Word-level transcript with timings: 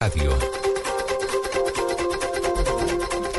Radio. 0.00 0.30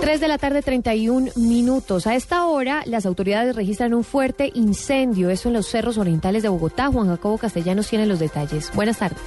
3 0.01 0.19
de 0.19 0.27
la 0.27 0.37
tarde, 0.37 0.61
31 0.61 1.31
minutos. 1.37 2.05
A 2.05 2.15
esta 2.15 2.47
hora, 2.47 2.83
las 2.85 3.05
autoridades 3.05 3.55
registran 3.55 3.93
un 3.93 4.03
fuerte 4.03 4.51
incendio, 4.53 5.29
eso 5.29 5.47
en 5.47 5.53
los 5.53 5.67
cerros 5.67 5.97
orientales 5.97 6.43
de 6.43 6.49
Bogotá. 6.49 6.87
Juan 6.87 7.07
Jacobo 7.07 7.37
Castellanos 7.37 7.87
tiene 7.87 8.05
los 8.07 8.19
detalles. 8.19 8.73
Buenas 8.73 8.97
tardes. 8.97 9.21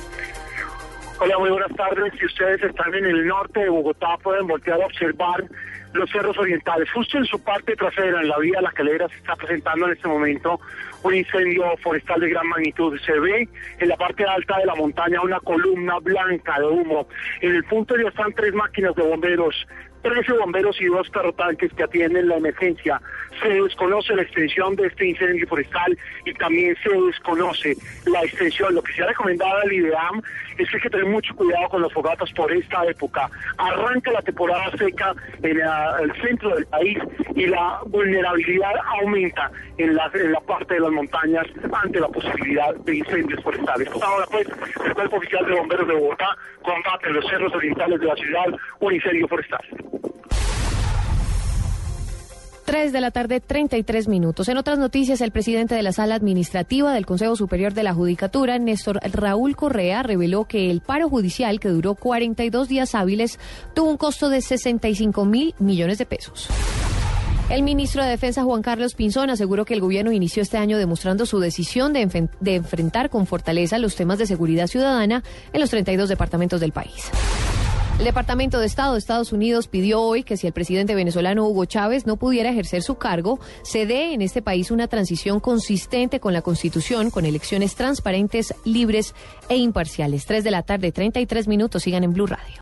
Hola, 1.25 1.39
muy 1.39 1.51
buenas 1.51 1.71
tardes. 1.77 2.13
Si 2.19 2.27
ustedes 2.27 2.61
están 2.65 2.93
en 2.97 3.07
el 3.07 3.29
norte 3.29 3.61
de 3.61 3.69
Bogotá, 3.69 4.19
pueden 4.25 4.45
voltear 4.49 4.83
a 4.83 4.87
observar 4.87 5.45
los 5.93 6.11
cerros 6.11 6.37
orientales. 6.37 6.91
Justo 6.91 7.17
en 7.17 7.25
su 7.27 7.41
parte 7.45 7.77
trasera, 7.77 8.23
en 8.23 8.29
la 8.29 8.39
vía 8.39 8.61
La 8.61 8.73
Calera, 8.73 9.09
se 9.09 9.19
está 9.19 9.37
presentando 9.37 9.87
en 9.87 9.93
este 9.93 10.09
momento 10.09 10.59
un 11.05 11.15
incendio 11.15 11.77
forestal 11.77 12.19
de 12.19 12.31
gran 12.31 12.49
magnitud. 12.49 12.99
Se 13.07 13.21
ve 13.21 13.49
en 13.79 13.89
la 13.89 13.97
parte 13.97 14.25
alta 14.25 14.59
de 14.59 14.67
la 14.67 14.75
montaña 14.75 15.21
una 15.23 15.39
columna 15.39 16.01
blanca 16.01 16.59
de 16.59 16.67
humo. 16.67 17.07
En 17.41 17.55
el 17.55 17.63
punto 17.67 17.97
ya 17.97 18.09
están 18.09 18.33
tres 18.33 18.53
máquinas 18.53 18.93
de 18.97 19.03
bomberos 19.05 19.55
13 20.03 20.33
bomberos 20.33 20.81
y 20.81 20.87
dos 20.87 21.09
carrotanques 21.11 21.73
que 21.73 21.83
atienden 21.83 22.29
la 22.29 22.37
emergencia. 22.37 23.01
Se 23.41 23.49
desconoce 23.49 24.15
la 24.15 24.23
extensión 24.23 24.77
de 24.77 24.87
este 24.87 25.09
incendio 25.09 25.47
forestal 25.47 25.97
y 26.25 26.35
también 26.35 26.77
se 26.83 26.91
desconoce 26.91 27.77
la 28.07 28.23
extensión. 28.23 28.75
Lo 28.75 28.83
que 28.83 28.93
se 28.93 29.03
ha 29.03 29.07
recomendado 29.07 29.59
al 29.59 29.73
IDEAM 29.73 30.23
es 30.59 30.69
que 30.69 30.77
hay 30.77 30.83
que 30.83 30.91
tener 30.91 31.07
mucho 31.07 31.35
cuidado 31.35 31.69
con 31.69 31.83
los 31.83 31.93
fogatas 31.93 32.31
por 32.33 32.53
esta 32.53 32.85
época. 32.87 33.31
Arranca 33.59 34.13
la 34.13 34.23
temporada 34.23 34.71
seca 34.77 35.15
en 35.43 35.59
el 35.59 36.13
centro 36.21 36.55
del 36.55 36.67
país 36.67 36.99
y 37.35 37.47
la 37.47 37.81
vulnerabilidad 37.87 38.75
aumenta 39.01 39.51
en 39.79 39.95
la, 39.95 40.11
en 40.15 40.33
la 40.33 40.41
parte 40.41 40.75
de 40.75 40.81
las 40.81 40.91
montañas 40.91 41.47
ante 41.73 42.01
la 42.01 42.09
posibilidad 42.09 42.75
de 42.75 42.97
incendios 42.97 43.43
forestales. 43.43 43.89
Ahora 44.01 44.27
pues, 44.31 44.47
el 44.85 44.95
Cuerpo 44.95 45.17
Oficial 45.17 45.47
de 45.47 45.55
Bomberos 45.55 45.89
de 45.89 45.95
Bogotá 45.95 46.37
combate 46.63 47.09
en 47.09 47.15
los 47.15 47.27
cerros 47.29 47.55
orientales 47.55 48.01
de 48.01 48.07
la 48.07 48.15
ciudad 48.17 48.47
un 48.81 48.95
incendio 48.95 49.29
forestal. 49.29 49.61
3 52.73 52.91
de 52.91 53.03
la 53.03 53.11
tarde, 53.11 53.41
33 53.41 54.09
minutos. 54.09 54.49
En 54.49 54.57
otras 54.57 54.79
noticias, 54.79 55.21
el 55.21 55.31
presidente 55.31 55.75
de 55.75 55.83
la 55.83 55.93
Sala 55.93 56.15
Administrativa 56.15 56.95
del 56.95 57.05
Consejo 57.05 57.37
Superior 57.37 57.75
de 57.75 57.83
la 57.83 57.93
Judicatura, 57.93 58.59
Néstor 58.59 58.99
Raúl 59.13 59.57
Correa, 59.57 60.03
reveló 60.03 60.47
que 60.47 60.71
el 60.71 60.81
paro 60.81 61.11
judicial, 61.11 61.61
que 61.61 61.69
duró 61.69 61.95
42 61.95 62.69
días 62.69 62.95
hábiles, 62.95 63.39
tuvo 63.75 63.91
un 63.91 63.99
costo 63.99 64.31
de 64.31 64.41
65 64.41 65.27
mil 65.27 65.55
millones 65.59 65.99
de 65.99 66.07
pesos. 66.07 66.49
El 67.51 67.63
ministro 67.63 68.03
de 68.03 68.09
Defensa, 68.09 68.43
Juan 68.43 68.63
Carlos 68.63 68.95
Pinzón, 68.95 69.29
aseguró 69.29 69.67
que 69.67 69.75
el 69.75 69.83
gobierno 69.83 70.11
inició 70.11 70.43
este 70.43 70.57
año 70.57 70.79
demostrando 70.79 71.27
su 71.27 71.41
decisión 71.41 71.93
de, 71.93 72.31
de 72.41 72.55
enfrentar 72.55 73.11
con 73.11 73.27
fortaleza 73.27 73.77
los 73.77 73.97
temas 73.97 74.17
de 74.17 74.25
seguridad 74.25 74.67
ciudadana 74.67 75.23
en 75.53 75.61
los 75.61 75.69
32 75.69 76.09
departamentos 76.09 76.59
del 76.59 76.73
país. 76.73 77.11
El 78.03 78.07
Departamento 78.07 78.59
de 78.59 78.67
Estado 78.67 78.95
de 78.95 78.99
Estados 78.99 79.33
Unidos 79.33 79.69
pidió 79.69 80.03
hoy 80.03 80.25
que 80.25 80.37
si 80.37 80.49
el 80.49 80.53
presidente 80.53 80.97
venezolano 80.97 81.47
Hugo 81.47 81.67
Chávez 81.67 82.05
no 82.05 82.17
pudiera 82.17 82.51
ejercer 82.51 82.83
su 82.83 82.97
cargo, 82.97 83.39
se 83.63 83.87
dé 83.87 84.13
en 84.13 84.23
este 84.23 84.43
país 84.43 84.73
una 84.73 84.89
transición 84.89 85.39
consistente 85.39 86.19
con 86.19 86.33
la 86.33 86.43
Constitución, 86.43 87.13
con 87.13 87.27
elecciones 87.27 87.77
transparentes, 87.77 88.55
libres 88.65 89.15
e 89.49 89.57
imparciales. 89.57 90.27
Tres 90.27 90.43
de 90.43 90.51
la 90.51 90.65
tarde, 90.65 90.91
33 90.91 91.47
minutos. 91.47 91.85
Sigan 91.85 92.03
en 92.03 92.13
Blue 92.13 92.27
Radio. 92.27 92.57